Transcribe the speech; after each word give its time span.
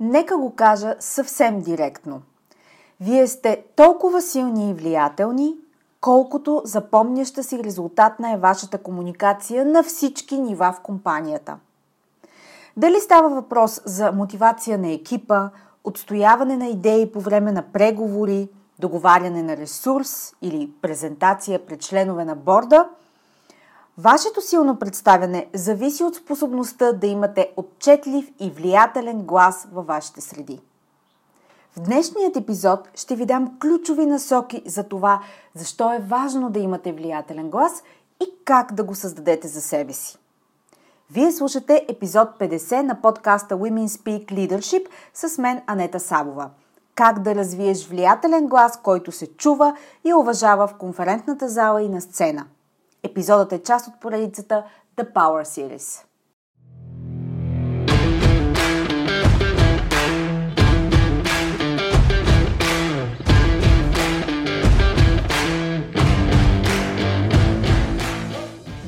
Нека 0.00 0.36
го 0.36 0.54
кажа 0.54 0.96
съвсем 1.00 1.60
директно. 1.60 2.22
Вие 3.00 3.26
сте 3.26 3.64
толкова 3.76 4.22
силни 4.22 4.70
и 4.70 4.74
влиятелни, 4.74 5.56
колкото 6.00 6.62
запомняща 6.64 7.42
си 7.42 7.64
резултатна 7.64 8.32
е 8.32 8.36
вашата 8.36 8.78
комуникация 8.78 9.64
на 9.64 9.82
всички 9.82 10.38
нива 10.38 10.74
в 10.78 10.80
компанията. 10.80 11.58
Дали 12.76 13.00
става 13.00 13.28
въпрос 13.28 13.80
за 13.84 14.12
мотивация 14.12 14.78
на 14.78 14.90
екипа, 14.90 15.50
отстояване 15.84 16.56
на 16.56 16.66
идеи 16.66 17.12
по 17.12 17.20
време 17.20 17.52
на 17.52 17.62
преговори, 17.62 18.48
договаряне 18.78 19.42
на 19.42 19.56
ресурс 19.56 20.32
или 20.42 20.72
презентация 20.82 21.66
пред 21.66 21.80
членове 21.80 22.24
на 22.24 22.34
борда, 22.36 22.88
вашето 23.98 24.40
силно 24.40 24.76
представяне 24.76 25.46
зависи 25.54 26.04
от 26.04 26.14
способността 26.14 26.92
да 26.92 27.06
имате 27.06 27.52
отчетлив 27.56 28.30
и 28.40 28.50
влиятелен 28.50 29.22
глас 29.22 29.68
във 29.72 29.86
вашите 29.86 30.20
среди. 30.20 30.60
В 31.76 31.80
днешният 31.80 32.36
епизод 32.36 32.88
ще 32.94 33.16
ви 33.16 33.26
дам 33.26 33.58
ключови 33.60 34.06
насоки 34.06 34.62
за 34.66 34.84
това, 34.84 35.20
защо 35.54 35.92
е 35.92 35.98
важно 35.98 36.50
да 36.50 36.58
имате 36.58 36.92
влиятелен 36.92 37.50
глас 37.50 37.82
и 38.20 38.24
как 38.44 38.72
да 38.72 38.84
го 38.84 38.94
създадете 38.94 39.48
за 39.48 39.60
себе 39.60 39.92
си. 39.92 40.18
Вие 41.10 41.32
слушате 41.32 41.84
епизод 41.88 42.28
50 42.38 42.82
на 42.82 43.00
подкаста 43.02 43.54
Women 43.54 43.86
Speak 43.86 44.32
Leadership 44.32 44.86
с 45.14 45.38
мен 45.38 45.62
Анета 45.66 46.00
Сабова. 46.00 46.50
Как 46.94 47.22
да 47.22 47.34
развиеш 47.34 47.88
влиятелен 47.88 48.46
глас, 48.46 48.80
който 48.82 49.12
се 49.12 49.26
чува 49.26 49.76
и 50.04 50.14
уважава 50.14 50.66
в 50.66 50.74
конферентната 50.74 51.48
зала 51.48 51.82
и 51.82 51.88
на 51.88 52.00
сцена. 52.00 52.46
Епизодът 53.02 53.52
е 53.52 53.62
част 53.62 53.88
от 53.88 54.00
поредицата 54.00 54.64
The 54.96 55.12
Power 55.12 55.44
Series. 55.44 56.04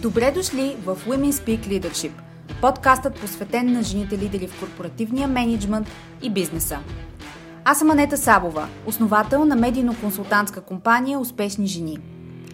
Добре 0.03 0.33
дошли 0.35 0.77
в 0.85 0.97
Women 0.97 1.31
Speak 1.31 1.61
Leadership, 1.61 2.13
подкастът 2.61 3.21
посветен 3.21 3.73
на 3.73 3.83
жените 3.83 4.19
лидери 4.19 4.47
в 4.47 4.61
корпоративния 4.61 5.29
менеджмент 5.29 5.89
и 6.23 6.31
бизнеса. 6.31 6.79
Аз 7.65 7.79
съм 7.79 7.91
Анета 7.91 8.17
Сабова, 8.17 8.69
основател 8.87 9.45
на 9.45 9.57
медийно-консултантска 9.57 10.61
компания 10.61 11.19
Успешни 11.19 11.67
жени. 11.67 11.99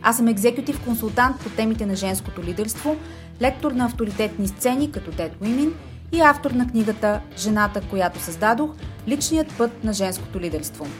Аз 0.09 0.17
съм 0.17 0.29
екзекутив 0.29 0.85
консултант 0.85 1.41
по 1.41 1.51
темите 1.51 1.87
на 1.87 1.97
женското 1.97 2.43
лидерство, 2.43 2.97
лектор 3.43 3.73
на 3.73 3.85
авторитетни 3.85 4.49
сцени 4.49 4.93
като 4.93 5.13
Dead 5.13 5.37
Women 5.43 5.73
и 6.13 6.21
автор 6.21 6.51
на 6.51 6.67
книгата 6.67 7.21
Жената, 7.39 7.81
която 7.91 8.21
създадох– 8.21 8.71
личният 9.09 9.55
път 9.59 9.85
на 9.85 9.93
женското 9.93 10.41
лидерство– 10.41 10.87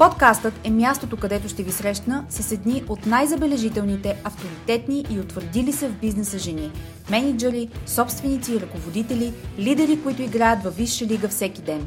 Подкастът 0.00 0.54
е 0.64 0.70
мястото, 0.70 1.16
където 1.16 1.48
ще 1.48 1.62
ви 1.62 1.72
срещна 1.72 2.24
с 2.28 2.52
едни 2.52 2.82
от 2.88 3.06
най-забележителните, 3.06 4.16
авторитетни 4.24 5.04
и 5.10 5.20
утвърдили 5.20 5.72
се 5.72 5.88
в 5.88 6.00
бизнеса 6.00 6.38
жени. 6.38 6.70
Менеджери, 7.10 7.68
собственици 7.86 8.54
и 8.54 8.60
ръководители, 8.60 9.32
лидери, 9.58 10.02
които 10.02 10.22
играят 10.22 10.62
във 10.62 10.76
висша 10.76 11.06
лига 11.06 11.28
всеки 11.28 11.62
ден. 11.62 11.86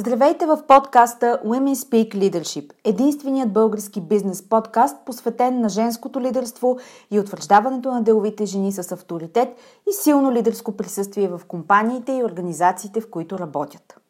Здравейте 0.00 0.46
в 0.46 0.62
подкаста 0.68 1.40
Women 1.44 1.74
Speak 1.74 2.14
Leadership, 2.14 2.72
единственият 2.84 3.52
български 3.52 4.00
бизнес 4.00 4.48
подкаст, 4.48 4.96
посветен 5.06 5.60
на 5.60 5.68
женското 5.68 6.20
лидерство 6.20 6.78
и 7.10 7.20
утвърждаването 7.20 7.90
на 7.90 8.02
деловите 8.02 8.46
жени 8.46 8.72
с 8.72 8.92
авторитет 8.92 9.48
и 9.90 9.92
силно 9.92 10.32
лидерско 10.32 10.76
присъствие 10.76 11.28
в 11.28 11.40
компаниите 11.48 12.12
и 12.12 12.24
организациите, 12.24 13.00
в 13.00 13.10
които 13.10 13.38
работят. 13.38 14.00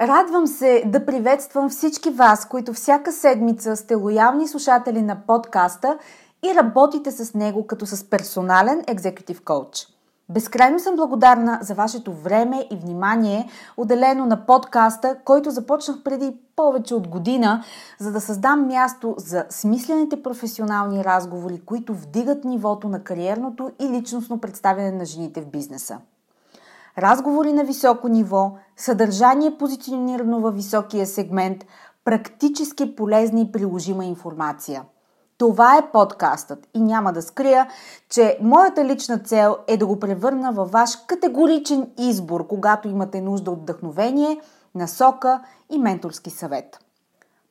Радвам 0.00 0.46
се 0.46 0.82
да 0.86 1.06
приветствам 1.06 1.70
всички 1.70 2.10
вас, 2.10 2.48
които 2.48 2.72
всяка 2.72 3.12
седмица 3.12 3.76
сте 3.76 3.94
лоялни 3.94 4.48
слушатели 4.48 5.02
на 5.02 5.16
подкаста 5.26 5.98
и 6.44 6.54
работите 6.54 7.10
с 7.10 7.34
него 7.34 7.66
като 7.66 7.86
с 7.86 8.10
персонален 8.10 8.84
екзекутив 8.88 9.44
коуч– 9.44 9.86
Безкрайно 10.30 10.78
съм 10.78 10.96
благодарна 10.96 11.58
за 11.62 11.74
вашето 11.74 12.12
време 12.12 12.66
и 12.70 12.76
внимание, 12.76 13.48
отделено 13.76 14.26
на 14.26 14.46
подкаста, 14.46 15.16
който 15.24 15.50
започнах 15.50 16.02
преди 16.02 16.36
повече 16.56 16.94
от 16.94 17.08
година, 17.08 17.64
за 17.98 18.12
да 18.12 18.20
създам 18.20 18.66
място 18.66 19.14
за 19.18 19.44
смислените 19.50 20.22
професионални 20.22 21.04
разговори, 21.04 21.60
които 21.66 21.94
вдигат 21.94 22.44
нивото 22.44 22.88
на 22.88 23.04
кариерното 23.04 23.70
и 23.80 23.88
личностно 23.88 24.40
представяне 24.40 24.92
на 24.92 25.04
жените 25.04 25.40
в 25.40 25.46
бизнеса. 25.46 25.98
Разговори 26.98 27.52
на 27.52 27.64
високо 27.64 28.08
ниво, 28.08 28.52
съдържание 28.76 29.58
позиционирано 29.58 30.40
във 30.40 30.54
високия 30.54 31.06
сегмент, 31.06 31.64
практически 32.04 32.96
полезна 32.96 33.40
и 33.40 33.52
приложима 33.52 34.04
информация– 34.04 34.82
това 35.40 35.76
е 35.76 35.90
подкастът 35.92 36.68
и 36.74 36.80
няма 36.80 37.12
да 37.12 37.22
скрия, 37.22 37.68
че 38.08 38.38
моята 38.40 38.84
лична 38.84 39.18
цел 39.18 39.56
е 39.66 39.76
да 39.76 39.86
го 39.86 40.00
превърна 40.00 40.52
във 40.52 40.70
ваш 40.70 40.90
категоричен 41.06 41.90
избор, 41.98 42.46
когато 42.46 42.88
имате 42.88 43.20
нужда 43.20 43.50
от 43.50 43.62
вдъхновение, 43.62 44.40
насока 44.74 45.42
и 45.70 45.78
менторски 45.78 46.30
съвет. 46.30 46.78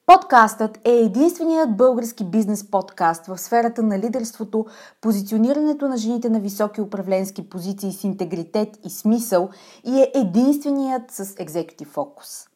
Подкастът 0.06 0.78
е 0.84 0.92
единственият 0.92 1.78
български 1.78 2.26
бизнес 2.26 2.72
подкаст 2.72 3.26
в 3.26 3.38
сферата 3.38 3.84
на 3.84 4.00
лидерството, 4.00 4.66
позиционирането 5.02 5.88
на 5.88 5.98
жените 5.98 6.30
на 6.30 6.40
високи 6.40 6.82
управленски 6.82 7.50
позиции 7.50 7.94
с 7.94 8.04
интегритет 8.04 8.70
и 8.86 8.90
смисъл 8.90 9.50
и 9.84 10.02
е 10.02 10.12
единственият 10.16 11.12
с 11.12 11.34
екзекутив 11.40 11.88
фокус. 11.88 12.48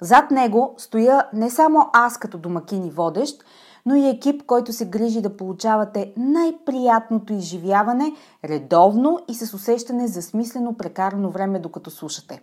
Зад 0.00 0.30
него 0.30 0.74
стоя 0.78 1.28
не 1.32 1.50
само 1.50 1.90
аз 1.92 2.18
като 2.18 2.38
домакин 2.38 2.84
и 2.84 2.90
водещ, 2.90 3.44
но 3.86 3.94
и 3.94 4.08
екип, 4.08 4.46
който 4.46 4.72
се 4.72 4.88
грижи 4.88 5.20
да 5.20 5.36
получавате 5.36 6.12
най-приятното 6.16 7.32
изживяване 7.32 8.12
редовно 8.44 9.18
и 9.28 9.34
с 9.34 9.54
усещане 9.54 10.06
за 10.06 10.22
смислено 10.22 10.76
прекарано 10.76 11.30
време, 11.30 11.58
докато 11.58 11.90
слушате. 11.90 12.42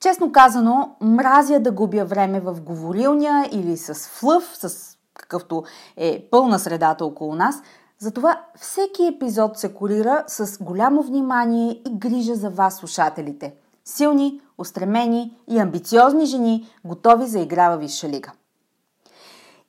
Честно 0.00 0.32
казано, 0.32 0.96
мразя 1.00 1.60
да 1.60 1.72
губя 1.72 2.04
време 2.04 2.40
в 2.40 2.60
говорилня 2.60 3.48
или 3.52 3.76
с 3.76 3.94
флъв, 3.94 4.50
с 4.54 4.96
какъвто 5.14 5.64
е 5.96 6.28
пълна 6.30 6.58
средата 6.58 7.04
около 7.04 7.34
нас. 7.34 7.62
Затова 7.98 8.40
всеки 8.56 9.06
епизод 9.06 9.58
се 9.58 9.74
корира 9.74 10.24
с 10.26 10.64
голямо 10.64 11.02
внимание 11.02 11.70
и 11.70 11.90
грижа 11.90 12.34
за 12.34 12.50
вас, 12.50 12.76
слушателите. 12.76 13.54
Силни, 13.84 14.40
устремени 14.58 15.38
и 15.48 15.58
амбициозни 15.58 16.26
жени, 16.26 16.68
готови 16.84 17.26
за 17.26 17.38
игра 17.38 17.70
във 17.70 17.80
Висша 17.80 18.08
лига. 18.08 18.32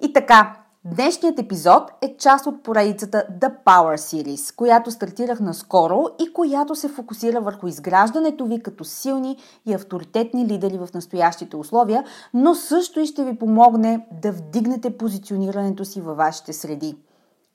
И 0.02 0.14
така, 0.14 0.56
Днешният 0.86 1.40
епизод 1.40 1.92
е 2.02 2.18
част 2.18 2.48
от 2.48 2.64
поредицата 2.64 3.26
The 3.42 3.64
Power 3.66 3.96
Series, 3.96 4.56
която 4.56 4.92
стартирах 4.92 5.40
наскоро 5.40 6.06
и 6.20 6.34
която 6.34 6.76
се 6.76 6.90
фокусира 6.90 7.42
върху 7.42 7.68
изграждането 7.68 8.46
ви 8.46 8.64
като 8.64 8.84
силни 8.84 9.38
и 9.66 9.74
авторитетни 9.74 10.48
лидери 10.48 10.78
в 10.78 10.90
настоящите 10.94 11.56
условия, 11.56 12.04
но 12.34 12.56
също 12.56 13.00
и 13.00 13.06
ще 13.06 13.24
ви 13.24 13.36
помогне 13.36 14.08
да 14.12 14.31
вдигнете 14.31 14.98
позиционирането 14.98 15.86
си 15.86 16.02
във 16.02 16.18
вашите 16.18 16.54
среди. 16.54 16.98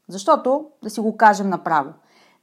Защото, 0.08 0.64
да 0.82 0.90
си 0.90 1.00
го 1.00 1.16
кажем 1.16 1.48
направо, 1.48 1.90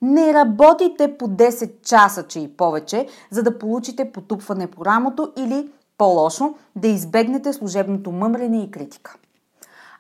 не 0.02 0.34
работите 0.34 1.18
по 1.18 1.28
10 1.28 1.82
часа, 1.82 2.24
че 2.28 2.40
и 2.40 2.58
повече, 2.58 3.08
за 3.32 3.44
да 3.44 3.60
получите 3.60 4.12
потупване 4.12 4.68
по 4.68 4.86
рамото 4.86 5.32
или, 5.38 5.70
по-лошо, 5.98 6.54
да 6.76 6.88
избегнете 6.88 7.54
служебното 7.54 8.12
мъмрене 8.12 8.64
и 8.64 8.72
критика. 8.72 9.16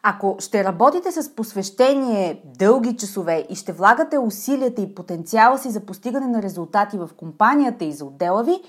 Ако 0.03 0.35
ще 0.39 0.63
работите 0.63 1.11
с 1.11 1.35
посвещение 1.35 2.41
дълги 2.45 2.97
часове 2.97 3.45
и 3.49 3.55
ще 3.55 3.73
влагате 3.73 4.17
усилията 4.17 4.81
и 4.81 4.95
потенциала 4.95 5.57
си 5.57 5.69
за 5.69 5.79
постигане 5.85 6.27
на 6.27 6.41
резултати 6.41 6.97
в 6.97 7.09
компанията 7.17 7.85
и 7.85 7.91
за 7.91 8.05
отдела 8.05 8.43
ви, 8.43 8.61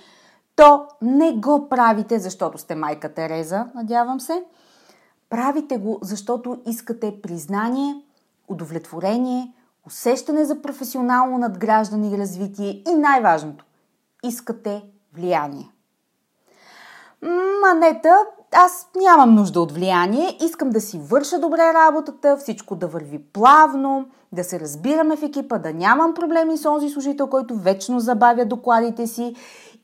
то 0.57 0.87
не 1.03 1.33
го 1.33 1.69
правите, 1.69 2.19
защото 2.19 2.59
сте 2.59 2.75
майка 2.75 3.15
Тереза, 3.15 3.67
надявам 3.75 4.21
се. 4.21 4.45
Правите 5.31 5.79
го, 5.79 5.99
защото 6.03 6.61
искате 6.67 7.21
признание, 7.23 7.95
удовлетворение, 8.49 9.53
усещане 9.87 10.45
за 10.45 10.63
професионално 10.63 11.39
надграждане 11.39 12.11
и 12.11 12.19
развитие 12.19 12.83
и 12.89 12.95
най-важното– 12.95 13.65
искате 14.25 14.83
влияние. 15.15 15.73
Манета, 17.63 18.15
аз 18.53 18.89
нямам 19.03 19.35
нужда 19.35 19.61
от 19.61 19.73
влияние, 19.73 20.39
искам 20.45 20.71
да 20.71 20.81
си 20.81 20.99
върша 20.99 21.39
добре 21.39 21.75
работата, 21.75 22.37
всичко 22.37 22.77
да 22.77 22.87
върви 22.87 23.19
плавно, 23.19 24.09
да 24.33 24.45
се 24.45 24.61
разбираме 24.61 25.17
в 25.17 25.23
екипа, 25.23 25.59
да 25.59 25.73
нямам 25.73 26.15
проблеми 26.15 26.57
с 26.57 26.67
онзи 26.71 26.89
служител, 26.89 27.27
който 27.27 27.57
вечно 27.57 28.01
забавя 28.01 28.45
докладите 28.45 29.07
си 29.07 29.35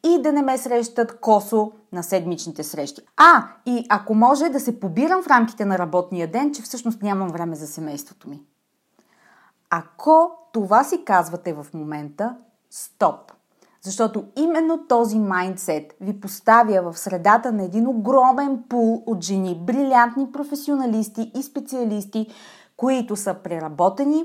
и 0.04 0.22
да 0.22 0.32
не 0.32 0.42
ме 0.42 0.58
срещат 0.58 1.20
косо 1.20 1.72
на 1.92 2.02
седмичните 2.02 2.64
срещи. 2.64 3.02
А, 3.16 3.44
и 3.66 3.86
ако 3.88 4.14
може 4.14 4.48
да 4.48 4.60
се 4.60 4.80
побирам 4.80 5.22
в 5.22 5.26
рамките 5.26 5.64
на 5.64 5.78
работния 5.78 6.30
ден, 6.30 6.54
че 6.54 6.62
всъщност 6.62 7.02
нямам 7.02 7.28
време 7.28 7.56
за 7.56 7.66
семейството 7.66 8.28
ми. 8.28 8.42
Ако 9.70 10.30
това 10.52 10.84
си 10.84 11.04
казвате 11.04 11.52
в 11.52 11.66
момента, 11.74 12.36
стоп. 12.70 13.32
Защото 13.82 14.24
именно 14.36 14.86
този 14.88 15.18
майндсет 15.18 15.94
ви 16.00 16.20
поставя 16.20 16.92
в 16.92 16.98
средата 16.98 17.52
на 17.52 17.64
един 17.64 17.86
огромен 17.86 18.64
пул 18.68 19.02
от 19.06 19.24
жени, 19.24 19.60
брилянтни 19.64 20.32
професионалисти 20.32 21.32
и 21.36 21.42
специалисти, 21.42 22.26
които 22.76 23.16
са 23.16 23.34
преработени, 23.34 24.24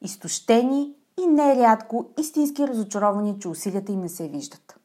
изтощени 0.00 0.94
и 1.22 1.26
нерядко 1.26 2.06
истински 2.18 2.68
разочаровани, 2.68 3.38
че 3.40 3.48
усилията 3.48 3.92
им 3.92 4.00
не 4.00 4.08
се 4.08 4.28
виждат. 4.28 4.80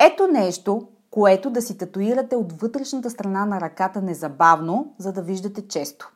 Ето 0.00 0.26
нещо, 0.26 0.88
което 1.10 1.50
да 1.50 1.62
си 1.62 1.78
татуирате 1.78 2.36
от 2.36 2.52
вътрешната 2.52 3.10
страна 3.10 3.46
на 3.46 3.60
ръката 3.60 4.02
незабавно, 4.02 4.94
за 4.98 5.12
да 5.12 5.22
виждате 5.22 5.68
често. 5.68 6.12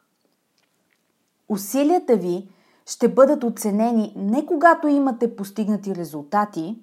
Усилията 1.49 2.17
ви 2.17 2.49
ще 2.87 3.09
бъдат 3.09 3.45
оценени 3.45 4.13
не 4.17 4.47
когато 4.47 4.89
имате 4.89 5.37
постигнати 5.37 5.95
резултати, 5.95 6.83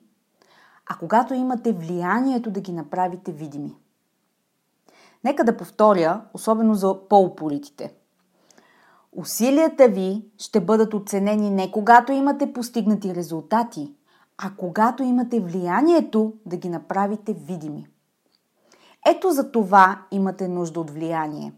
а 0.86 0.96
когато 0.96 1.34
имате 1.34 1.74
влиянието 1.74 2.52
да 2.52 2.62
ги 2.62 2.72
направите 2.72 3.32
видими. 3.32 3.76
Нека 5.24 5.44
да 5.44 5.58
повторя, 5.58 6.22
особено 6.34 6.76
за 6.76 7.08
полуполитите. 7.10 7.94
Усилията 9.12 9.88
ви 9.88 10.26
ще 10.38 10.60
бъдат 10.60 10.94
оценени 10.94 11.50
не 11.50 11.72
когато 11.72 12.12
имате 12.12 12.54
постигнати 12.54 13.16
резултати, 13.16 13.94
а 14.38 14.52
когато 14.58 15.04
имате 15.04 15.40
влиянието 15.40 16.34
да 16.46 16.58
ги 16.58 16.70
направите 16.70 17.34
видими. 17.34 17.88
Ето 19.08 19.32
за 19.32 19.52
това 19.52 20.02
имате 20.12 20.48
нужда 20.48 20.80
от 20.80 20.92
влияние. 20.92 21.54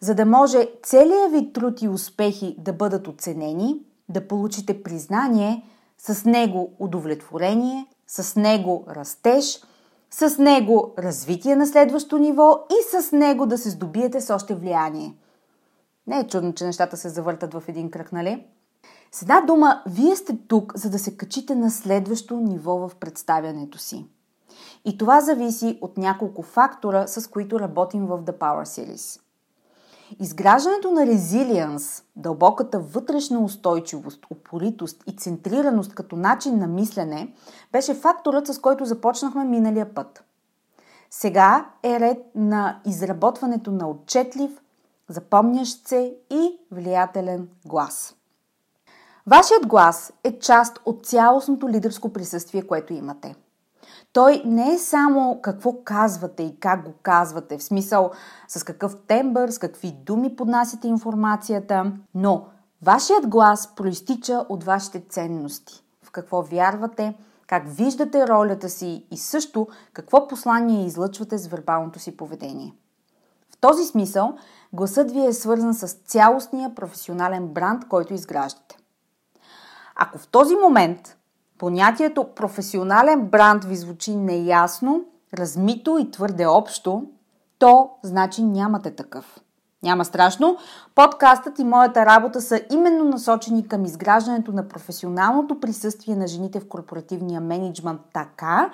За 0.00 0.14
да 0.14 0.26
може 0.26 0.70
целият 0.82 1.32
ви 1.32 1.52
труд 1.52 1.82
и 1.82 1.88
успехи 1.88 2.56
да 2.58 2.72
бъдат 2.72 3.08
оценени, 3.08 3.82
да 4.08 4.28
получите 4.28 4.82
признание, 4.82 5.64
с 5.98 6.24
него 6.24 6.72
удовлетворение, 6.78 7.86
с 8.06 8.36
него 8.36 8.84
растеж, 8.88 9.62
с 10.10 10.38
него 10.38 10.94
развитие 10.98 11.56
на 11.56 11.66
следващо 11.66 12.18
ниво 12.18 12.66
и 12.70 13.00
с 13.00 13.12
него 13.12 13.46
да 13.46 13.58
се 13.58 13.70
здобиете 13.70 14.20
с 14.20 14.34
още 14.34 14.54
влияние. 14.54 15.14
Не 16.06 16.18
е 16.18 16.26
чудно, 16.26 16.54
че 16.54 16.64
нещата 16.64 16.96
се 16.96 17.08
завъртат 17.08 17.54
в 17.54 17.62
един 17.68 17.90
кръг, 17.90 18.12
нали? 18.12 18.46
С 19.12 19.22
една 19.22 19.40
дума, 19.40 19.82
вие 19.86 20.16
сте 20.16 20.38
тук, 20.48 20.72
за 20.76 20.90
да 20.90 20.98
се 20.98 21.16
качите 21.16 21.54
на 21.54 21.70
следващо 21.70 22.36
ниво 22.36 22.88
в 22.88 22.90
представянето 23.00 23.78
си. 23.78 24.06
И 24.84 24.98
това 24.98 25.20
зависи 25.20 25.78
от 25.80 25.96
няколко 25.96 26.42
фактора, 26.42 27.06
с 27.06 27.30
които 27.30 27.60
работим 27.60 28.06
в 28.06 28.22
The 28.22 28.38
Power 28.38 28.64
Series. 28.64 29.20
Изграждането 30.18 30.90
на 30.90 31.06
резилиенс, 31.06 32.02
дълбоката 32.16 32.78
вътрешна 32.78 33.40
устойчивост, 33.40 34.26
упоритост 34.30 35.02
и 35.06 35.16
центрираност 35.16 35.94
като 35.94 36.16
начин 36.16 36.58
на 36.58 36.66
мислене 36.66 37.34
беше 37.72 37.94
факторът, 37.94 38.46
с 38.46 38.58
който 38.58 38.84
започнахме 38.84 39.44
миналия 39.44 39.94
път. 39.94 40.24
Сега 41.10 41.70
е 41.82 42.00
ред 42.00 42.18
на 42.34 42.80
изработването 42.86 43.70
на 43.70 43.88
отчетлив, 43.88 44.60
запомнящ 45.08 45.88
се 45.88 46.14
и 46.30 46.58
влиятелен 46.70 47.48
глас. 47.66 48.14
Вашият 49.26 49.66
глас 49.66 50.12
е 50.24 50.38
част 50.38 50.78
от 50.84 51.06
цялостното 51.06 51.68
лидерско 51.68 52.12
присъствие, 52.12 52.66
което 52.66 52.92
имате. 52.92 53.34
Той 54.12 54.42
не 54.44 54.74
е 54.74 54.78
само 54.78 55.40
какво 55.42 55.84
казвате 55.84 56.42
и 56.42 56.56
как 56.60 56.84
го 56.84 56.92
казвате, 57.02 57.58
в 57.58 57.62
смисъл 57.62 58.10
с 58.48 58.64
какъв 58.64 58.96
тембър, 59.06 59.48
с 59.48 59.58
какви 59.58 59.92
думи 59.92 60.36
поднасяте 60.36 60.88
информацията, 60.88 61.92
но 62.14 62.46
вашият 62.82 63.28
глас 63.28 63.74
проистича 63.74 64.44
от 64.48 64.64
вашите 64.64 65.00
ценности, 65.08 65.84
в 66.02 66.10
какво 66.10 66.42
вярвате, 66.42 67.14
как 67.46 67.62
виждате 67.66 68.28
ролята 68.28 68.68
си 68.68 69.06
и 69.10 69.16
също 69.16 69.68
какво 69.92 70.28
послание 70.28 70.86
излъчвате 70.86 71.38
с 71.38 71.46
вербалното 71.46 71.98
си 71.98 72.16
поведение. 72.16 72.74
В 73.50 73.56
този 73.60 73.84
смисъл, 73.84 74.34
гласът 74.72 75.10
ви 75.10 75.26
е 75.26 75.32
свързан 75.32 75.74
с 75.74 75.88
цялостния 75.92 76.74
професионален 76.74 77.48
бранд, 77.48 77.88
който 77.88 78.14
изграждате. 78.14 78.76
Ако 79.96 80.18
в 80.18 80.28
този 80.28 80.54
момент 80.54 81.16
понятието 81.60 82.24
професионален 82.24 83.26
бранд 83.26 83.64
ви 83.64 83.76
звучи 83.76 84.16
неясно, 84.16 85.04
размито 85.34 85.98
и 85.98 86.10
твърде 86.10 86.46
общо, 86.46 87.04
то 87.58 87.90
значи 88.02 88.42
нямате 88.42 88.90
такъв. 88.90 89.40
Няма 89.82 90.04
страшно. 90.04 90.56
Подкастът 90.94 91.58
и 91.58 91.64
моята 91.64 92.06
работа 92.06 92.40
са 92.40 92.60
именно 92.72 93.04
насочени 93.04 93.68
към 93.68 93.84
изграждането 93.84 94.52
на 94.52 94.68
професионалното 94.68 95.60
присъствие 95.60 96.16
на 96.16 96.26
жените 96.26 96.60
в 96.60 96.68
корпоративния 96.68 97.40
менеджмент 97.40 98.00
така, 98.12 98.70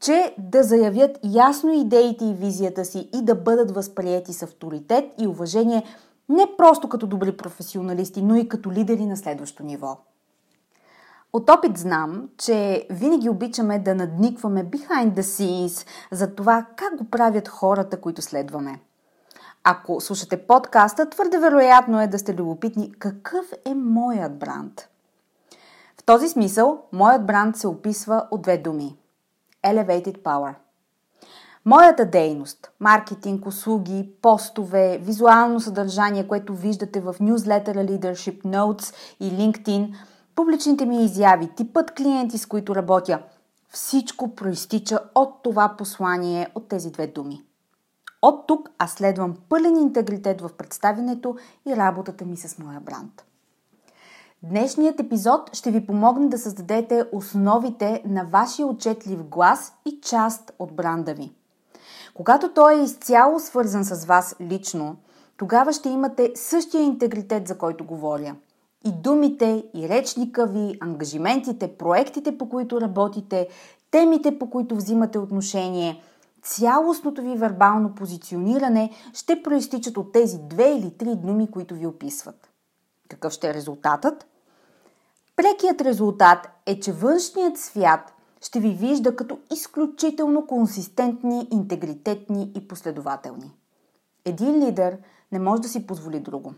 че 0.00 0.34
да 0.38 0.62
заявят 0.62 1.18
ясно 1.24 1.72
идеите 1.72 2.24
и 2.24 2.34
визията 2.34 2.84
си 2.84 3.08
и 3.14 3.22
да 3.22 3.34
бъдат 3.34 3.70
възприяти 3.70 4.32
с 4.32 4.42
авторитет 4.42 5.04
и 5.18 5.26
уважение 5.26 5.84
не 6.28 6.46
просто 6.58 6.88
като 6.88 7.06
добри 7.06 7.36
професионалисти, 7.36 8.22
но 8.22 8.36
и 8.36 8.48
като 8.48 8.72
лидери 8.72 9.06
на 9.06 9.16
следващо 9.16 9.62
ниво. 9.62 9.98
От 11.32 11.50
опит 11.50 11.78
знам, 11.78 12.28
че 12.38 12.86
винаги 12.90 13.28
обичаме 13.28 13.78
да 13.78 13.94
надникваме 13.94 14.64
behind 14.64 15.12
the 15.12 15.20
scenes 15.20 15.86
за 16.10 16.34
това 16.34 16.66
как 16.76 16.96
го 16.96 17.04
правят 17.04 17.48
хората, 17.48 18.00
които 18.00 18.22
следваме. 18.22 18.80
Ако 19.64 20.00
слушате 20.00 20.46
подкаста, 20.46 21.10
твърде 21.10 21.38
вероятно 21.38 22.00
е 22.00 22.06
да 22.06 22.18
сте 22.18 22.34
любопитни 22.34 22.92
какъв 22.98 23.52
е 23.64 23.74
моят 23.74 24.38
бранд. 24.38 24.88
В 26.00 26.04
този 26.04 26.28
смисъл, 26.28 26.82
моят 26.92 27.26
бранд 27.26 27.56
се 27.56 27.68
описва 27.68 28.26
от 28.30 28.42
две 28.42 28.58
думи. 28.58 28.96
Elevated 29.64 30.22
Power. 30.22 30.54
Моята 31.64 32.06
дейност– 32.06 32.70
маркетинг, 32.80 33.46
услуги, 33.46 34.10
постове, 34.22 34.98
визуално 35.02 35.60
съдържание, 35.60 36.28
което 36.28 36.54
виждате 36.54 37.00
в 37.00 37.14
Newsletter 37.20 37.74
Leadership 37.74 38.42
Notes 38.42 38.94
и 39.20 39.32
LinkedIn– 39.32 39.94
Публичните 40.34 40.86
ми 40.86 41.04
изяви, 41.04 41.54
типът 41.56 41.90
клиенти, 41.90 42.38
с 42.38 42.46
които 42.46 42.74
работя, 42.74 43.22
всичко 43.68 44.34
проистича 44.34 44.98
от 45.14 45.42
това 45.42 45.74
послание, 45.78 46.48
от 46.54 46.68
тези 46.68 46.90
две 46.90 47.06
думи. 47.06 47.42
От 48.22 48.46
тук 48.46 48.70
аз 48.78 48.92
следвам 48.92 49.36
пълен 49.48 49.76
интегритет 49.76 50.40
в 50.40 50.50
представянето 50.58 51.36
и 51.68 51.76
работата 51.76 52.24
ми 52.24 52.36
с 52.36 52.58
моя 52.58 52.80
бранд. 52.80 53.24
Днешният 54.42 55.00
епизод 55.00 55.56
ще 55.56 55.70
ви 55.70 55.86
помогне 55.86 56.28
да 56.28 56.38
създадете 56.38 57.04
основите 57.12 58.02
на 58.06 58.24
вашия 58.24 58.66
отчетлив 58.66 59.22
глас 59.22 59.72
и 59.86 60.00
част 60.00 60.52
от 60.58 60.72
бранда 60.72 61.14
ви. 61.14 61.32
Когато 62.14 62.52
той 62.52 62.80
е 62.80 62.82
изцяло 62.82 63.40
свързан 63.40 63.84
с 63.84 64.04
вас 64.04 64.36
лично, 64.40 64.96
тогава 65.36 65.72
ще 65.72 65.88
имате 65.88 66.32
същия 66.34 66.82
интегритет, 66.82 67.48
за 67.48 67.58
който 67.58 67.84
говоря– 67.84 68.36
и 68.84 68.92
думите, 68.92 69.64
и 69.74 69.88
речника 69.88 70.46
ви, 70.46 70.78
ангажиментите, 70.80 71.76
проектите, 71.76 72.38
по 72.38 72.48
които 72.48 72.80
работите, 72.80 73.48
темите, 73.90 74.38
по 74.38 74.50
които 74.50 74.76
взимате 74.76 75.18
отношение, 75.18 76.02
цялостното 76.42 77.22
ви 77.22 77.36
вербално 77.36 77.94
позициониране 77.94 78.90
ще 79.14 79.42
проистичат 79.42 79.96
от 79.96 80.12
тези 80.12 80.38
две 80.38 80.70
или 80.70 80.90
три 80.90 81.16
думи, 81.16 81.50
които 81.50 81.74
ви 81.74 81.86
описват. 81.86 82.48
Какъв 83.08 83.32
ще 83.32 83.50
е 83.50 83.54
резултатът? 83.54 84.26
Прекият 85.36 85.80
резултат 85.80 86.48
е, 86.66 86.80
че 86.80 86.92
външният 86.92 87.58
свят 87.58 88.12
ще 88.40 88.60
ви 88.60 88.70
вижда 88.70 89.16
като 89.16 89.38
изключително 89.52 90.46
консистентни, 90.46 91.48
интегритетни 91.50 92.52
и 92.56 92.68
последователни. 92.68 93.52
Един 94.24 94.66
лидер 94.66 94.98
не 95.32 95.38
може 95.38 95.62
да 95.62 95.68
си 95.68 95.86
позволи 95.86 96.20
друго. 96.20 96.54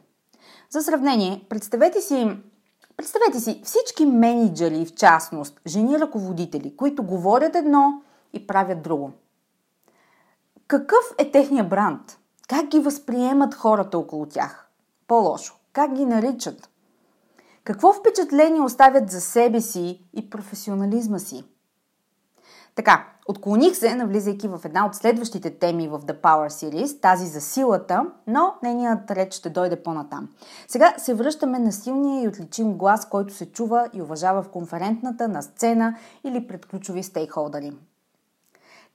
За 0.74 0.82
сравнение, 0.82 1.46
представете 1.48 2.00
си, 2.00 2.36
представете 2.96 3.40
си 3.40 3.60
всички 3.64 4.06
менеджери, 4.06 4.86
в 4.86 4.94
частност, 4.94 5.60
жени 5.66 5.98
ръководители, 5.98 6.76
които 6.76 7.02
говорят 7.02 7.56
едно 7.56 8.02
и 8.32 8.46
правят 8.46 8.82
друго. 8.82 9.10
Какъв 10.66 11.14
е 11.18 11.30
техния 11.30 11.64
бранд? 11.64 12.18
Как 12.48 12.66
ги 12.66 12.78
възприемат 12.78 13.54
хората 13.54 13.98
около 13.98 14.26
тях? 14.26 14.68
По-лошо. 15.06 15.54
Как 15.72 15.94
ги 15.94 16.04
наричат? 16.04 16.68
Какво 17.64 17.92
впечатление 17.92 18.60
оставят 18.60 19.10
за 19.10 19.20
себе 19.20 19.60
си 19.60 20.04
и 20.12 20.30
професионализма 20.30 21.18
си? 21.18 21.44
Така, 22.74 23.13
отклоних 23.26 23.76
се, 23.76 23.94
навлизайки 23.94 24.48
в 24.48 24.60
една 24.64 24.86
от 24.86 24.94
следващите 24.94 25.58
теми 25.58 25.88
в 25.88 26.00
The 26.00 26.20
Power 26.20 26.48
Series, 26.48 27.00
тази 27.00 27.26
за 27.26 27.40
силата, 27.40 28.06
но 28.26 28.54
нейният 28.62 29.10
реч 29.10 29.34
ще 29.34 29.50
дойде 29.50 29.82
по-натам. 29.82 30.28
Сега 30.68 30.94
се 30.98 31.14
връщаме 31.14 31.58
на 31.58 31.72
силния 31.72 32.22
и 32.22 32.28
отличим 32.28 32.72
глас, 32.72 33.08
който 33.08 33.34
се 33.34 33.52
чува 33.52 33.88
и 33.92 34.02
уважава 34.02 34.42
в 34.42 34.48
конферентната, 34.48 35.28
на 35.28 35.42
сцена 35.42 35.96
или 36.24 36.46
пред 36.46 36.66
ключови 36.66 37.02
стейкхолдери. 37.02 37.72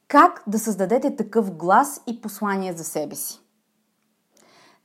Как 0.08 0.44
да 0.48 0.60
създадете 0.60 1.16
такъв 1.16 1.52
глас 1.52 2.02
и 2.08 2.22
послание 2.22 2.74
за 2.74 2.84
себе 2.84 3.16
си? 3.16 3.42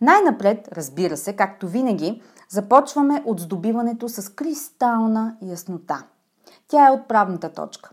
Най-напред, 0.00 0.68
разбира 0.72 1.16
се, 1.16 1.36
както 1.36 1.68
винаги, 1.68 2.22
започваме 2.48 3.22
от 3.26 3.40
здобиването 3.40 4.08
с 4.08 4.28
кристална 4.28 5.36
яснота. 5.42 6.04
Тя 6.68 6.88
е 6.88 6.90
отправната 6.90 7.52
точка. 7.52 7.90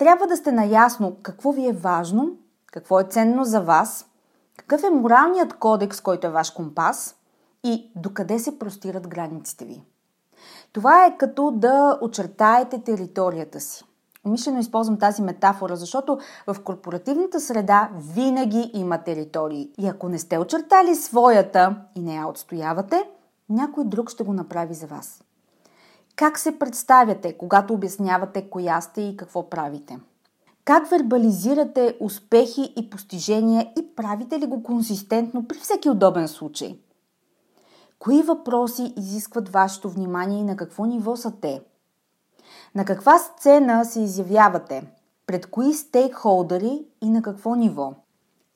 Трябва 0.00 0.26
да 0.26 0.36
сте 0.36 0.52
наясно 0.52 1.16
какво 1.22 1.52
ви 1.52 1.68
е 1.68 1.72
важно, 1.72 2.38
какво 2.66 3.00
е 3.00 3.04
ценно 3.04 3.44
за 3.44 3.60
вас, 3.60 4.06
какъв 4.56 4.82
е 4.82 4.90
моралният 4.90 5.54
кодекс, 5.54 6.00
който 6.00 6.26
е 6.26 6.30
ваш 6.30 6.50
компас 6.50 7.16
и 7.64 7.90
докъде 7.96 8.38
се 8.38 8.58
простират 8.58 9.08
границите 9.08 9.64
ви. 9.64 9.82
Това 10.72 11.06
е 11.06 11.16
като 11.16 11.50
да 11.50 11.98
очертаете 12.02 12.82
територията 12.82 13.60
си. 13.60 13.84
Умишлено 14.24 14.58
използвам 14.58 14.98
тази 14.98 15.22
метафора, 15.22 15.76
защото 15.76 16.18
в 16.46 16.56
корпоративната 16.64 17.40
среда 17.40 17.90
винаги 18.14 18.70
има 18.74 18.98
територии. 18.98 19.70
И 19.78 19.88
ако 19.88 20.08
не 20.08 20.18
сте 20.18 20.38
очертали 20.38 20.94
своята 20.94 21.76
и 21.94 22.00
не 22.00 22.14
я 22.14 22.26
отстоявате, 22.26 23.10
някой 23.48 23.84
друг 23.84 24.10
ще 24.10 24.24
го 24.24 24.32
направи 24.32 24.74
за 24.74 24.86
вас. 24.86 25.22
Как 26.20 26.38
се 26.38 26.58
представяте, 26.58 27.32
когато 27.32 27.74
обяснявате 27.74 28.50
коя 28.50 28.80
сте 28.80 29.00
и 29.00 29.16
какво 29.16 29.50
правите? 29.50 29.98
Как 30.64 30.90
вербализирате 30.90 31.96
успехи 32.00 32.72
и 32.76 32.90
постижения 32.90 33.72
и 33.78 33.96
правите 33.96 34.38
ли 34.38 34.46
го 34.46 34.62
консистентно 34.62 35.48
при 35.48 35.58
всеки 35.58 35.90
удобен 35.90 36.28
случай? 36.28 36.78
Кои 37.98 38.22
въпроси 38.22 38.94
изискват 38.96 39.48
вашето 39.48 39.90
внимание 39.90 40.40
и 40.40 40.44
на 40.44 40.56
какво 40.56 40.84
ниво 40.84 41.16
са 41.16 41.32
те? 41.40 41.62
На 42.74 42.84
каква 42.84 43.18
сцена 43.18 43.84
се 43.84 44.00
изявявате? 44.00 44.92
Пред 45.26 45.46
кои 45.46 45.74
стейкхолдери 45.74 46.84
и 47.00 47.10
на 47.10 47.22
какво 47.22 47.54
ниво? 47.54 47.94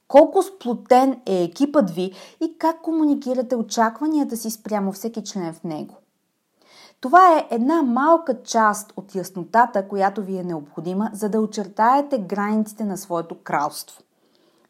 Колко 0.08 0.42
сплотен 0.42 1.20
е 1.26 1.42
екипът 1.42 1.90
ви 1.90 2.12
и 2.40 2.58
как 2.58 2.82
комуникирате 2.82 3.56
очакванията 3.56 4.36
си 4.36 4.50
спрямо 4.50 4.92
всеки 4.92 5.24
член 5.24 5.54
в 5.54 5.64
него? 5.64 5.94
Това 7.04 7.38
е 7.38 7.46
една 7.50 7.82
малка 7.82 8.42
част 8.42 8.92
от 8.96 9.14
яснотата, 9.14 9.88
която 9.88 10.22
ви 10.22 10.38
е 10.38 10.44
необходима, 10.44 11.10
за 11.12 11.28
да 11.28 11.40
очертаете 11.40 12.18
границите 12.18 12.84
на 12.84 12.96
своето 12.96 13.36
кралство. 13.42 14.02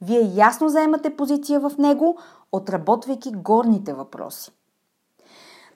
Вие 0.03 0.33
ясно 0.35 0.69
заемате 0.69 1.17
позиция 1.17 1.61
в 1.61 1.73
него, 1.79 2.19
отработвайки 2.53 3.33
горните 3.33 3.93
въпроси. 3.93 4.53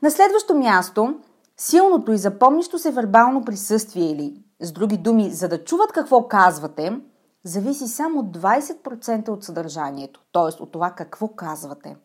На 0.02 0.10
следващо 0.10 0.54
място, 0.54 1.14
силното 1.56 2.12
и 2.12 2.18
запомнищо 2.18 2.78
се 2.78 2.90
вербално 2.90 3.44
присъствие 3.44 4.10
или, 4.10 4.42
с 4.60 4.72
други 4.72 4.96
думи, 4.96 5.30
за 5.30 5.48
да 5.48 5.64
чуват 5.64 5.92
какво 5.92 6.28
казвате, 6.28 7.00
зависи 7.44 7.88
само 7.88 8.22
20% 8.22 9.28
от 9.28 9.44
съдържанието, 9.44 10.20
т.е. 10.32 10.62
от 10.62 10.72
това 10.72 10.90
какво 10.90 11.28
казвате. 11.28 11.96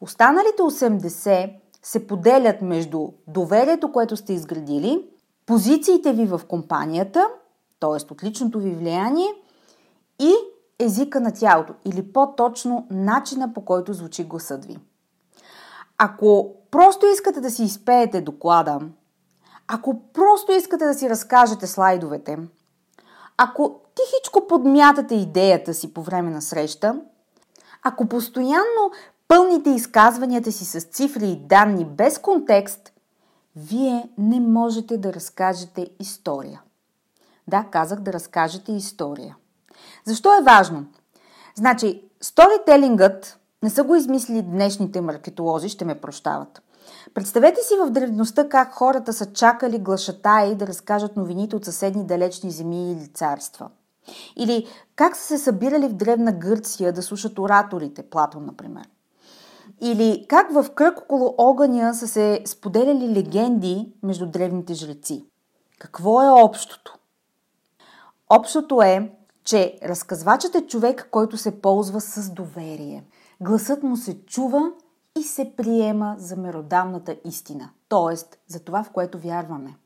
Останалите 0.00 0.62
80% 0.62 1.60
се 1.82 2.06
поделят 2.06 2.62
между 2.62 3.08
доверието, 3.26 3.92
което 3.92 4.16
сте 4.16 4.32
изградили, 4.32 5.08
позициите 5.46 6.12
ви 6.12 6.26
в 6.26 6.40
компанията, 6.48 7.28
т.е. 7.80 8.12
от 8.12 8.22
личното 8.24 8.58
ви 8.58 8.70
влияние 8.70 9.28
и 10.18 10.34
езика 10.78 11.20
на 11.20 11.32
тялото 11.32 11.74
или 11.84 12.12
по-точно 12.12 12.86
начина 12.90 13.54
по 13.54 13.64
който 13.64 13.92
звучи 13.92 14.24
гласът 14.24 14.64
ви. 14.64 14.78
Ако 15.98 16.54
просто 16.70 17.06
искате 17.06 17.40
да 17.40 17.50
си 17.50 17.64
изпеете 17.64 18.20
доклада, 18.20 18.80
ако 19.68 20.02
просто 20.12 20.52
искате 20.52 20.84
да 20.84 20.94
си 20.94 21.10
разкажете 21.10 21.66
слайдовете, 21.66 22.38
ако 23.36 23.80
тихичко 23.94 24.46
подмятате 24.46 25.14
идеята 25.14 25.74
си 25.74 25.94
по 25.94 26.02
време 26.02 26.30
на 26.30 26.42
среща, 26.42 27.00
ако 27.82 28.06
постоянно 28.06 28.90
пълните 29.30 29.70
изказванията 29.70 30.52
си 30.52 30.64
с 30.64 30.80
цифри 30.80 31.28
и 31.28 31.36
данни 31.36 31.84
без 31.84 32.18
контекст, 32.18 32.92
вие 33.56 34.08
не 34.18 34.40
можете 34.40 34.98
да 34.98 35.12
разкажете 35.12 35.86
история. 36.00 36.62
Да, 37.48 37.64
казах 37.70 38.00
да 38.00 38.12
разкажете 38.12 38.72
история. 38.72 39.36
Защо 40.04 40.38
е 40.38 40.42
важно? 40.42 40.86
Значи, 41.54 42.02
сторителингът 42.20 43.38
не 43.62 43.70
са 43.70 43.84
го 43.84 43.96
измислили 43.96 44.42
днешните 44.42 45.00
маркетолози, 45.00 45.68
ще 45.68 45.84
ме 45.84 46.00
прощават. 46.00 46.62
Представете 47.14 47.60
си 47.60 47.74
в 47.84 47.90
древността 47.90 48.48
как 48.48 48.72
хората 48.72 49.12
са 49.12 49.32
чакали 49.32 49.78
глашатаи 49.78 50.54
да 50.54 50.66
разкажат 50.66 51.16
новините 51.16 51.56
от 51.56 51.64
съседни 51.64 52.06
далечни 52.06 52.50
земи 52.50 52.92
или 52.92 53.08
царства. 53.08 53.70
Или 54.36 54.66
как 54.96 55.16
са 55.16 55.22
се 55.22 55.38
събирали 55.38 55.88
в 55.88 55.92
древна 55.92 56.32
Гърция 56.32 56.92
да 56.92 57.02
слушат 57.02 57.38
ораторите, 57.38 58.02
Платон, 58.02 58.46
например. 58.46 58.88
Или 59.80 60.26
как 60.28 60.52
в 60.52 60.70
кръг 60.74 60.98
около 60.98 61.34
огъня 61.38 61.94
са 61.94 62.08
се 62.08 62.42
споделяли 62.46 63.14
легенди 63.14 63.92
между 64.02 64.26
древните 64.26 64.74
жреци. 64.74 65.26
Какво 65.78 66.22
е 66.22 66.42
общото? 66.44 66.98
Общото 68.30 68.82
е, 68.82 69.12
че 69.44 69.78
разказвачът 69.82 70.54
е 70.54 70.66
човек, 70.66 71.08
който 71.10 71.36
се 71.36 71.60
ползва 71.60 72.00
с 72.00 72.30
доверие. 72.30 73.04
Гласът 73.40 73.82
му 73.82 73.96
се 73.96 74.24
чува 74.26 74.72
и 75.18 75.22
се 75.22 75.52
приема 75.56 76.14
за 76.18 76.36
меродавната 76.36 77.16
истина, 77.24 77.70
т.е. 77.88 78.16
за 78.46 78.60
това, 78.60 78.84
в 78.84 78.90
което 78.90 79.18
вярваме. 79.18 79.76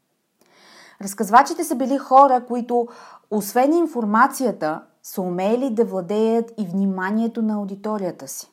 Разказвачите 1.02 1.64
са 1.64 1.76
били 1.76 1.98
хора, 1.98 2.44
които, 2.48 2.88
освен 3.30 3.72
информацията, 3.72 4.82
са 5.02 5.20
умели 5.22 5.70
да 5.70 5.84
владеят 5.84 6.52
и 6.58 6.66
вниманието 6.66 7.42
на 7.42 7.54
аудиторията 7.54 8.28
си. 8.28 8.50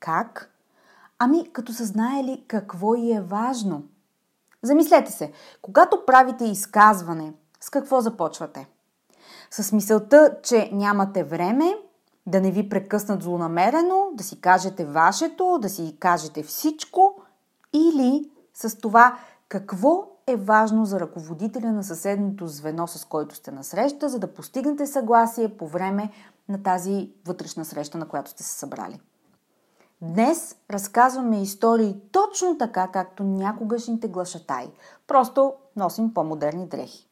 Как? 0.00 0.51
Ами, 1.24 1.52
като 1.52 1.72
са 1.72 1.84
знаели 1.84 2.44
какво 2.48 2.94
и 2.94 3.12
е 3.12 3.20
важно. 3.20 3.82
Замислете 4.62 5.12
се, 5.12 5.32
когато 5.62 6.04
правите 6.06 6.44
изказване, 6.44 7.32
с 7.60 7.70
какво 7.70 8.00
започвате? 8.00 8.68
С 9.50 9.72
мисълта, 9.72 10.36
че 10.42 10.70
нямате 10.72 11.24
време, 11.24 11.74
да 12.26 12.40
не 12.40 12.50
ви 12.50 12.68
прекъснат 12.68 13.22
злонамерено, 13.22 14.10
да 14.14 14.24
си 14.24 14.40
кажете 14.40 14.84
вашето, 14.84 15.58
да 15.62 15.68
си 15.68 15.96
кажете 16.00 16.42
всичко 16.42 17.14
или 17.72 18.30
с 18.54 18.76
това 18.76 19.18
какво 19.48 20.08
е 20.26 20.36
важно 20.36 20.84
за 20.84 21.00
ръководителя 21.00 21.72
на 21.72 21.84
съседното 21.84 22.46
звено, 22.46 22.86
с 22.86 23.04
който 23.04 23.34
сте 23.34 23.50
на 23.50 23.64
среща, 23.64 24.08
за 24.08 24.18
да 24.18 24.34
постигнете 24.34 24.86
съгласие 24.86 25.56
по 25.56 25.68
време 25.68 26.10
на 26.48 26.62
тази 26.62 27.10
вътрешна 27.26 27.64
среща, 27.64 27.98
на 27.98 28.08
която 28.08 28.30
сте 28.30 28.42
се 28.42 28.58
събрали. 28.58 29.00
Днес 30.04 30.56
разказваме 30.70 31.42
истории 31.42 31.96
точно 32.12 32.58
така, 32.58 32.88
както 32.88 33.22
някогашните 33.22 34.08
глашатаи. 34.08 34.70
Просто 35.06 35.52
носим 35.76 36.14
по-модерни 36.14 36.68
дрехи. 36.68 37.08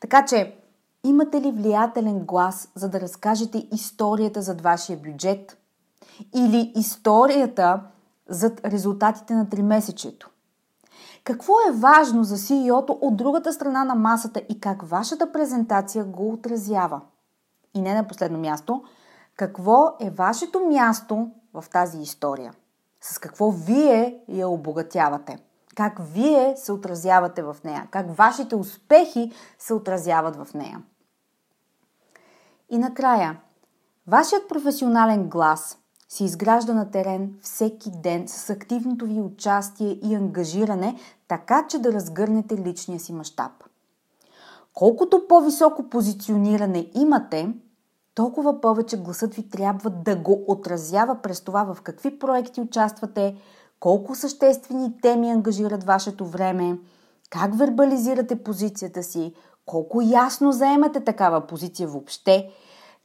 Така 0.00 0.24
че, 0.24 0.56
имате 1.04 1.40
ли 1.40 1.52
влиятелен 1.52 2.18
глас, 2.18 2.68
за 2.74 2.88
да 2.88 3.00
разкажете 3.00 3.68
историята 3.72 4.42
зад 4.42 4.60
вашия 4.60 4.98
бюджет? 4.98 5.58
Или 6.34 6.72
историята 6.76 7.82
зад 8.28 8.64
резултатите 8.64 9.34
на 9.34 9.48
тримесечието? 9.48 10.30
Какво 11.24 11.52
е 11.68 11.72
важно 11.72 12.24
за 12.24 12.36
CEO-то 12.36 12.98
от 13.00 13.16
другата 13.16 13.52
страна 13.52 13.84
на 13.84 13.94
масата 13.94 14.42
и 14.48 14.60
как 14.60 14.82
вашата 14.82 15.32
презентация 15.32 16.04
го 16.04 16.32
отразява? 16.32 17.00
И 17.74 17.80
не 17.80 17.94
на 17.94 18.08
последно 18.08 18.38
място, 18.38 18.82
какво 19.36 19.96
е 20.00 20.10
вашето 20.10 20.60
място 20.60 21.30
в 21.54 21.64
тази 21.72 21.98
история? 21.98 22.54
С 23.00 23.18
какво 23.18 23.50
вие 23.50 24.18
я 24.28 24.48
обогатявате? 24.48 25.38
Как 25.74 25.98
вие 26.00 26.54
се 26.56 26.72
отразявате 26.72 27.42
в 27.42 27.56
нея? 27.64 27.88
Как 27.90 28.16
вашите 28.16 28.56
успехи 28.56 29.32
се 29.58 29.74
отразяват 29.74 30.36
в 30.36 30.54
нея? 30.54 30.82
И 32.70 32.78
накрая, 32.78 33.40
вашият 34.06 34.48
професионален 34.48 35.28
глас 35.28 35.78
се 36.08 36.24
изгражда 36.24 36.74
на 36.74 36.90
терен 36.90 37.34
всеки 37.42 37.90
ден 37.90 38.28
с 38.28 38.50
активното 38.50 39.06
ви 39.06 39.20
участие 39.20 39.98
и 40.02 40.14
ангажиране, 40.14 40.96
така 41.28 41.66
че 41.68 41.78
да 41.78 41.92
разгърнете 41.92 42.56
личния 42.56 43.00
си 43.00 43.12
мащаб. 43.12 43.52
Колкото 44.74 45.28
по-високо 45.28 45.90
позициониране 45.90 46.90
имате, 46.94 47.54
толкова 48.14 48.60
повече 48.60 48.96
гласът 48.96 49.34
ви 49.34 49.48
трябва 49.48 49.90
да 49.90 50.16
го 50.16 50.44
отразява 50.48 51.22
през 51.22 51.40
това 51.40 51.74
в 51.74 51.82
какви 51.82 52.18
проекти 52.18 52.60
участвате, 52.60 53.36
колко 53.80 54.14
съществени 54.14 55.00
теми 55.02 55.30
ангажират 55.30 55.84
вашето 55.84 56.26
време, 56.26 56.78
как 57.30 57.58
вербализирате 57.58 58.42
позицията 58.42 59.02
си, 59.02 59.34
колко 59.66 60.00
ясно 60.00 60.52
заемате 60.52 61.00
такава 61.00 61.46
позиция 61.46 61.88
въобще, 61.88 62.50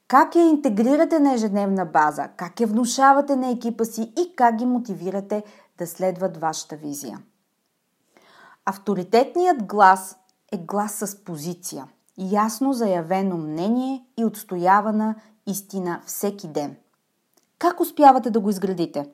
как 0.08 0.36
я 0.36 0.50
интегрирате 0.50 1.20
на 1.20 1.34
ежедневна 1.34 1.86
база, 1.86 2.28
как 2.38 2.60
я 2.60 2.68
внушавате 2.68 3.36
на 3.36 3.50
екипа 3.50 3.86
си 3.86 4.02
и 4.02 4.36
как 4.36 4.56
ги 4.56 4.66
мотивирате 4.66 5.44
да 5.78 5.88
следват 5.88 6.38
вашата 6.38 6.76
визия. 6.76 7.20
Авторитетният 8.66 9.64
глас 9.64 10.18
е 10.52 10.58
глас 10.58 10.94
с 10.94 11.24
позиция, 11.24 11.88
ясно 12.20 12.74
заявено 12.74 13.38
мнение 13.38 14.06
и 14.18 14.26
отстоявана 14.26 15.16
истина 15.48 16.02
всеки 16.06 16.48
ден. 16.48 16.76
Как 17.60 17.80
успявате 17.80 18.30
да 18.30 18.40
го 18.40 18.50
изградите? 18.50 19.10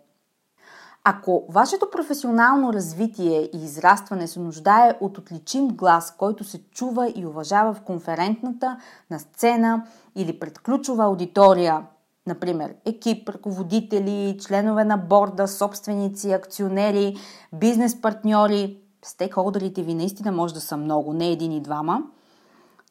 Ако 1.03 1.45
вашето 1.49 1.89
професионално 1.91 2.73
развитие 2.73 3.49
и 3.53 3.63
израстване 3.63 4.27
се 4.27 4.39
нуждае 4.39 4.97
от 5.01 5.17
отличим 5.17 5.67
глас, 5.67 6.15
който 6.17 6.43
се 6.43 6.63
чува 6.63 7.09
и 7.15 7.25
уважава 7.25 7.73
в 7.73 7.81
конферентната, 7.81 8.77
на 9.11 9.19
сцена 9.19 9.85
или 10.15 10.39
пред 10.39 10.59
ключова 10.59 11.03
аудитория, 11.03 11.85
например 12.27 12.75
екип, 12.85 13.29
ръководители, 13.29 14.37
членове 14.41 14.83
на 14.83 14.97
борда, 14.97 15.47
собственици, 15.47 16.31
акционери, 16.31 17.15
бизнес 17.53 18.01
партньори, 18.01 18.77
стейкхолдерите 19.05 19.83
ви 19.83 19.93
наистина 19.93 20.31
може 20.31 20.53
да 20.53 20.61
са 20.61 20.77
много, 20.77 21.13
не 21.13 21.31
един 21.31 21.51
и 21.51 21.61
двама, 21.61 22.03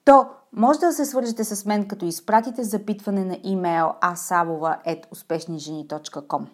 то 0.05 0.27
може 0.53 0.79
да 0.79 0.93
се 0.93 1.05
свържете 1.05 1.45
с 1.45 1.65
мен, 1.65 1.89
като 1.89 2.05
изпратите 2.05 2.65
запитване 2.65 3.25
на 3.25 3.39
имейл 3.43 3.93
asavova.успешнижени.com. 4.03 6.47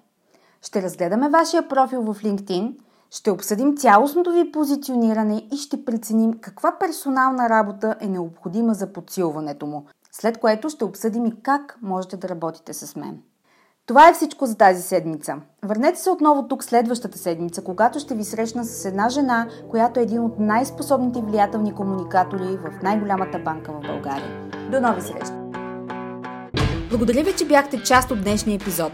Ще 0.63 0.83
разгледаме 0.83 1.29
вашия 1.29 1.69
профил 1.69 2.03
в 2.03 2.23
LinkedIn, 2.23 2.77
ще 3.11 3.31
обсъдим 3.31 3.77
цялостното 3.77 4.33
ви 4.33 4.53
позициониране 4.53 5.47
и 5.53 5.57
ще 5.57 5.85
преценим 5.85 6.39
каква 6.41 6.79
персонална 6.79 7.49
работа 7.49 7.97
е 8.01 8.09
необходима 8.09 8.75
за 8.75 8.93
подсилването 8.93 9.67
му, 9.67 9.87
след 10.13 10.39
което 10.39 10.71
ще 10.71 10.85
обсъдим 10.85 11.27
и 11.27 11.43
как 11.43 11.79
можете 11.83 12.17
да 12.17 12.29
работите 12.29 12.75
с 12.75 12.97
мен. 12.97 13.23
Това 13.91 14.09
е 14.09 14.13
всичко 14.15 14.47
за 14.47 14.57
тази 14.57 14.83
седмица. 14.83 15.35
Върнете 15.63 16.01
се 16.01 16.11
отново 16.11 16.49
тук 16.49 16.65
следващата 16.65 17.19
седмица, 17.19 17.63
когато 17.63 17.99
ще 17.99 18.15
ви 18.15 18.25
срещна 18.25 18.65
с 18.65 18.85
една 18.85 19.09
жена, 19.09 19.49
която 19.71 20.01
е 20.01 20.03
един 20.03 20.25
от 20.25 20.39
най-способните 20.39 21.21
влиятелни 21.21 21.75
комуникатори 21.75 22.57
в 22.57 22.83
най-голямата 22.83 23.39
банка 23.39 23.73
в 23.73 23.81
България. 23.87 24.51
До 24.71 24.81
нови 24.81 25.01
срещи! 25.01 25.35
Благодаря 26.91 27.23
ви, 27.23 27.37
че 27.37 27.47
бяхте 27.47 27.83
част 27.83 28.11
от 28.11 28.23
днешния 28.23 28.55
епизод. 28.55 28.93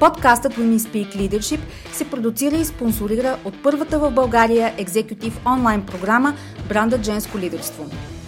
Подкастът 0.00 0.52
Women 0.52 0.78
Speak 0.78 1.16
Leadership 1.16 1.60
се 1.92 2.10
продуцира 2.10 2.56
и 2.56 2.64
спонсорира 2.64 3.38
от 3.44 3.54
първата 3.62 3.98
в 3.98 4.10
България 4.10 4.74
екзекутив 4.78 5.40
онлайн 5.46 5.86
програма 5.86 6.34
Бранда 6.68 7.02
Женско 7.02 7.38
лидерство. 7.38 7.84